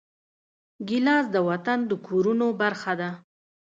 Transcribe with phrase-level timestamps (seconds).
[0.87, 3.09] ګیلاس د وطن د کورونو برخه ده.